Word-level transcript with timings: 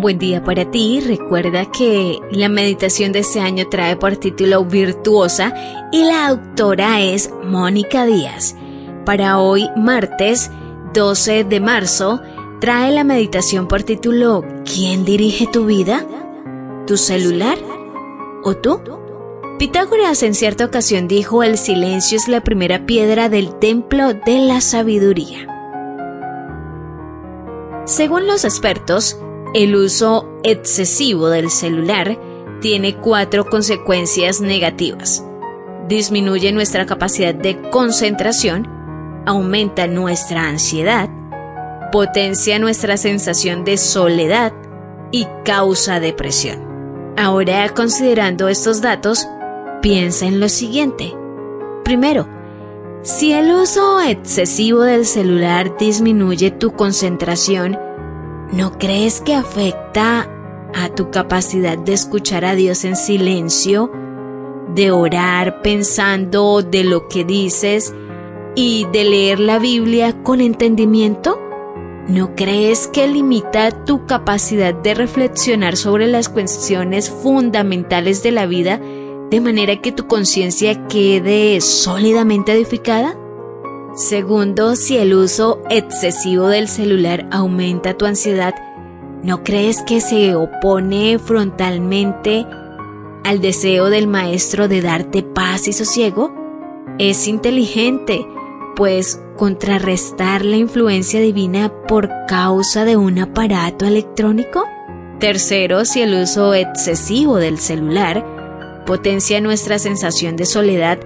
Buen 0.00 0.18
día 0.18 0.42
para 0.42 0.70
ti. 0.70 1.00
Recuerda 1.00 1.70
que 1.70 2.20
la 2.30 2.48
meditación 2.48 3.12
de 3.12 3.18
este 3.18 3.38
año 3.40 3.68
trae 3.68 3.96
por 3.96 4.16
título 4.16 4.64
Virtuosa 4.64 5.52
y 5.92 6.04
la 6.04 6.26
autora 6.28 7.02
es 7.02 7.30
Mónica 7.44 8.06
Díaz. 8.06 8.56
Para 9.04 9.38
hoy, 9.38 9.68
martes 9.76 10.50
12 10.94 11.44
de 11.44 11.60
marzo, 11.60 12.22
trae 12.62 12.92
la 12.92 13.04
meditación 13.04 13.68
por 13.68 13.82
título 13.82 14.42
¿Quién 14.64 15.04
dirige 15.04 15.46
tu 15.46 15.66
vida? 15.66 16.06
¿Tu 16.86 16.96
celular? 16.96 17.58
¿O 18.42 18.56
tú? 18.56 18.80
Pitágoras 19.58 20.22
en 20.22 20.34
cierta 20.34 20.64
ocasión 20.64 21.08
dijo 21.08 21.42
el 21.42 21.58
silencio 21.58 22.16
es 22.16 22.26
la 22.26 22.42
primera 22.42 22.86
piedra 22.86 23.28
del 23.28 23.54
templo 23.58 24.14
de 24.14 24.38
la 24.38 24.62
sabiduría. 24.62 25.46
Según 27.84 28.26
los 28.26 28.46
expertos, 28.46 29.20
el 29.54 29.74
uso 29.74 30.28
excesivo 30.44 31.28
del 31.28 31.50
celular 31.50 32.18
tiene 32.60 32.96
cuatro 32.96 33.46
consecuencias 33.46 34.40
negativas. 34.40 35.24
Disminuye 35.88 36.52
nuestra 36.52 36.86
capacidad 36.86 37.34
de 37.34 37.60
concentración, 37.70 38.68
aumenta 39.26 39.86
nuestra 39.88 40.48
ansiedad, 40.48 41.10
potencia 41.90 42.58
nuestra 42.58 42.96
sensación 42.96 43.64
de 43.64 43.76
soledad 43.76 44.52
y 45.10 45.26
causa 45.44 45.98
depresión. 45.98 46.70
Ahora, 47.16 47.68
considerando 47.70 48.48
estos 48.48 48.80
datos, 48.80 49.26
piensa 49.82 50.26
en 50.26 50.38
lo 50.38 50.48
siguiente. 50.48 51.12
Primero, 51.82 52.28
si 53.02 53.32
el 53.32 53.50
uso 53.50 54.00
excesivo 54.00 54.82
del 54.82 55.06
celular 55.06 55.76
disminuye 55.76 56.52
tu 56.52 56.72
concentración, 56.72 57.76
¿no 58.52 58.78
crees 58.78 59.20
que 59.20 59.34
afecta 59.34 60.28
a 60.74 60.88
tu 60.94 61.10
capacidad 61.10 61.78
de 61.78 61.92
escuchar 61.92 62.44
a 62.44 62.54
Dios 62.54 62.84
en 62.84 62.96
silencio, 62.96 63.90
de 64.74 64.90
orar 64.90 65.62
pensando 65.62 66.62
de 66.62 66.84
lo 66.84 67.08
que 67.08 67.24
dices 67.24 67.94
y 68.54 68.86
de 68.92 69.04
leer 69.04 69.40
la 69.40 69.58
Biblia 69.58 70.22
con 70.22 70.40
entendimiento? 70.40 71.38
¿No 72.08 72.34
crees 72.34 72.88
que 72.88 73.06
limita 73.06 73.84
tu 73.84 74.06
capacidad 74.06 74.74
de 74.74 74.94
reflexionar 74.94 75.76
sobre 75.76 76.06
las 76.08 76.28
cuestiones 76.28 77.08
fundamentales 77.08 78.22
de 78.22 78.32
la 78.32 78.46
vida 78.46 78.80
de 79.30 79.40
manera 79.40 79.80
que 79.80 79.92
tu 79.92 80.08
conciencia 80.08 80.88
quede 80.88 81.60
sólidamente 81.60 82.52
edificada? 82.52 83.19
Segundo, 84.00 84.76
si 84.76 84.96
el 84.96 85.12
uso 85.12 85.60
excesivo 85.68 86.48
del 86.48 86.68
celular 86.68 87.28
aumenta 87.30 87.98
tu 87.98 88.06
ansiedad, 88.06 88.54
¿no 89.22 89.44
crees 89.44 89.82
que 89.82 90.00
se 90.00 90.34
opone 90.34 91.18
frontalmente 91.18 92.46
al 93.24 93.42
deseo 93.42 93.90
del 93.90 94.06
maestro 94.06 94.68
de 94.68 94.80
darte 94.80 95.22
paz 95.22 95.68
y 95.68 95.74
sosiego? 95.74 96.32
Es 96.98 97.28
inteligente, 97.28 98.26
pues 98.74 99.20
contrarrestar 99.36 100.46
la 100.46 100.56
influencia 100.56 101.20
divina 101.20 101.70
por 101.86 102.08
causa 102.26 102.86
de 102.86 102.96
un 102.96 103.18
aparato 103.18 103.84
electrónico? 103.84 104.64
Tercero, 105.18 105.84
si 105.84 106.00
el 106.00 106.14
uso 106.14 106.54
excesivo 106.54 107.36
del 107.36 107.58
celular 107.58 108.24
potencia 108.86 109.42
nuestra 109.42 109.78
sensación 109.78 110.36
de 110.36 110.46
soledad, 110.46 111.00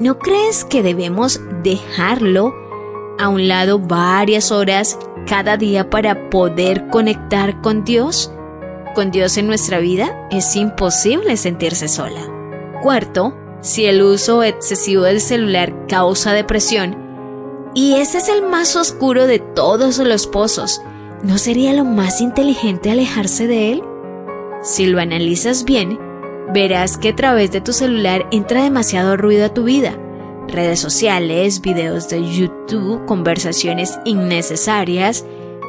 ¿no 0.00 0.18
crees 0.18 0.64
que 0.64 0.82
debemos 0.82 1.40
dejarlo 1.62 2.54
a 3.18 3.28
un 3.28 3.48
lado 3.48 3.78
varias 3.78 4.50
horas 4.50 4.98
cada 5.26 5.56
día 5.56 5.88
para 5.88 6.30
poder 6.30 6.88
conectar 6.88 7.60
con 7.60 7.84
Dios? 7.84 8.32
Con 8.94 9.10
Dios 9.10 9.36
en 9.36 9.46
nuestra 9.46 9.78
vida 9.78 10.28
es 10.30 10.54
imposible 10.56 11.36
sentirse 11.36 11.88
sola. 11.88 12.20
Cuarto, 12.82 13.34
si 13.60 13.86
el 13.86 14.02
uso 14.02 14.42
excesivo 14.42 15.02
del 15.02 15.20
celular 15.20 15.86
causa 15.88 16.32
depresión, 16.32 17.02
y 17.74 17.94
ese 17.94 18.18
es 18.18 18.28
el 18.28 18.42
más 18.42 18.76
oscuro 18.76 19.26
de 19.26 19.38
todos 19.40 19.98
los 19.98 20.26
pozos, 20.26 20.80
¿no 21.22 21.38
sería 21.38 21.72
lo 21.72 21.84
más 21.84 22.20
inteligente 22.20 22.90
alejarse 22.90 23.46
de 23.46 23.72
él? 23.72 23.82
Si 24.62 24.86
lo 24.86 25.00
analizas 25.00 25.64
bien, 25.64 25.98
verás 26.52 26.98
que 26.98 27.10
a 27.10 27.16
través 27.16 27.52
de 27.52 27.60
tu 27.60 27.72
celular 27.72 28.26
entra 28.30 28.62
demasiado 28.62 29.16
ruido 29.16 29.46
a 29.46 29.54
tu 29.54 29.64
vida. 29.64 29.98
Redes 30.48 30.80
sociales, 30.80 31.60
videos 31.60 32.08
de 32.08 32.22
YouTube, 32.22 33.04
conversaciones 33.06 33.98
innecesarias, 34.04 35.24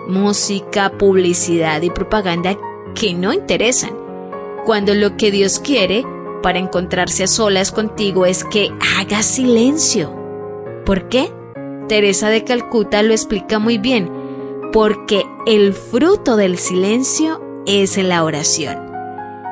música, 0.07 0.91
publicidad 0.97 1.81
y 1.81 1.89
propaganda 1.89 2.57
que 2.93 3.13
no 3.13 3.33
interesan. 3.33 3.91
Cuando 4.65 4.93
lo 4.93 5.15
que 5.17 5.31
Dios 5.31 5.59
quiere 5.59 6.03
para 6.41 6.59
encontrarse 6.59 7.23
a 7.23 7.27
solas 7.27 7.71
contigo 7.71 8.25
es 8.25 8.43
que 8.43 8.71
hagas 8.99 9.25
silencio. 9.25 10.13
¿Por 10.85 11.09
qué? 11.09 11.31
Teresa 11.87 12.29
de 12.29 12.43
Calcuta 12.43 13.01
lo 13.01 13.13
explica 13.13 13.59
muy 13.59 13.77
bien, 13.77 14.11
porque 14.73 15.25
el 15.45 15.73
fruto 15.73 16.35
del 16.35 16.57
silencio 16.57 17.41
es 17.65 17.97
la 17.97 18.23
oración. 18.23 18.94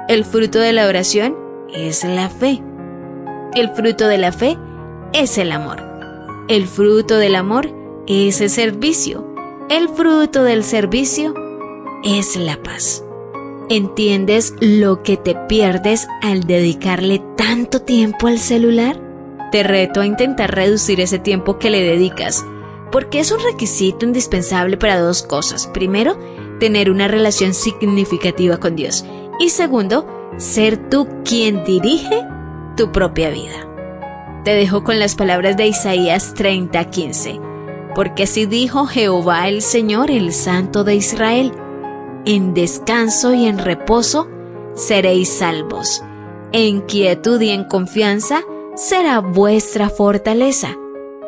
El 0.09 0.25
fruto 0.25 0.59
de 0.59 0.73
la 0.73 0.87
oración 0.87 1.33
es 1.73 2.03
la 2.03 2.29
fe. 2.29 2.61
El 3.55 3.69
fruto 3.69 4.05
de 4.05 4.17
la 4.17 4.33
fe 4.33 4.57
es 5.13 5.37
el 5.37 5.53
amor. 5.53 5.81
El 6.49 6.67
fruto 6.67 7.15
del 7.17 7.35
amor 7.35 7.69
es 8.05 8.41
el 8.41 8.49
servicio. 8.49 9.25
El 9.69 9.87
fruto 9.87 10.43
del 10.43 10.65
servicio 10.65 11.33
es 12.03 12.35
la 12.35 12.61
paz. 12.61 13.01
¿Entiendes 13.69 14.53
lo 14.59 15.03
que 15.03 15.15
te 15.15 15.35
pierdes 15.47 16.05
al 16.21 16.41
dedicarle 16.41 17.23
tanto 17.37 17.81
tiempo 17.81 18.27
al 18.27 18.39
celular? 18.39 18.99
Te 19.53 19.63
reto 19.63 20.01
a 20.01 20.05
intentar 20.05 20.53
reducir 20.53 20.99
ese 20.99 21.17
tiempo 21.17 21.59
que 21.59 21.69
le 21.69 21.81
dedicas, 21.81 22.45
porque 22.91 23.21
es 23.21 23.31
un 23.31 23.39
requisito 23.39 24.05
indispensable 24.05 24.75
para 24.75 24.99
dos 24.99 25.23
cosas. 25.23 25.67
Primero, 25.73 26.19
tener 26.59 26.91
una 26.91 27.07
relación 27.07 27.53
significativa 27.53 28.57
con 28.57 28.75
Dios 28.75 29.05
y 29.39 29.49
segundo, 29.49 30.07
ser 30.37 30.89
tú 30.89 31.07
quien 31.23 31.63
dirige 31.63 32.25
tu 32.75 32.91
propia 32.91 33.29
vida. 33.29 33.67
Te 34.43 34.51
dejo 34.51 34.83
con 34.83 34.99
las 34.99 35.15
palabras 35.15 35.57
de 35.57 35.67
Isaías 35.67 36.33
30:15, 36.35 37.39
porque 37.95 38.23
así 38.23 38.45
dijo 38.45 38.85
Jehová 38.85 39.47
el 39.47 39.61
Señor, 39.61 40.11
el 40.11 40.33
Santo 40.33 40.83
de 40.83 40.95
Israel, 40.95 41.53
en 42.25 42.53
descanso 42.53 43.33
y 43.33 43.45
en 43.45 43.59
reposo 43.59 44.27
seréis 44.73 45.29
salvos, 45.29 46.03
en 46.51 46.81
quietud 46.81 47.39
y 47.41 47.49
en 47.51 47.63
confianza 47.65 48.41
será 48.75 49.19
vuestra 49.19 49.89
fortaleza, 49.89 50.75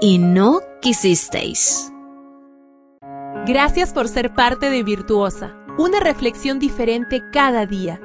y 0.01 0.17
no 0.17 0.59
quisisteis. 0.81 1.91
Gracias 3.45 3.94
por 3.94 4.07
ser 4.07 4.33
parte 4.33 4.69
de 4.69 4.83
Virtuosa, 4.83 5.55
una 5.78 6.00
reflexión 6.00 6.59
diferente 6.59 7.24
cada 7.31 7.66
día. 7.66 8.00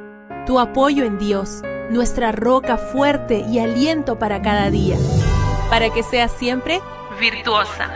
Tu 0.46 0.58
apoyo 0.58 1.04
en 1.04 1.18
Dios, 1.18 1.62
nuestra 1.90 2.32
roca 2.32 2.76
fuerte 2.76 3.44
y 3.48 3.58
aliento 3.58 4.18
para 4.18 4.42
cada 4.42 4.70
día. 4.70 4.96
Para 5.68 5.90
que 5.92 6.02
seas 6.02 6.32
siempre 6.32 6.80
virtuosa. 7.20 7.90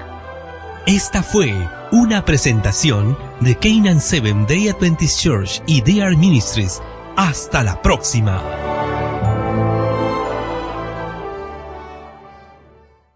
Esta 0.87 1.23
fue 1.23 1.55
una 1.93 2.25
presentación 2.25 3.17
de 3.41 3.57
Canaan 3.57 4.01
Seven 4.01 4.47
Day 4.47 4.69
Adventist 4.69 5.21
Church 5.21 5.63
y 5.67 5.81
DR 5.81 6.17
Ministries. 6.17 6.83
Hasta 7.17 7.63
la 7.63 7.81
próxima. 7.81 8.74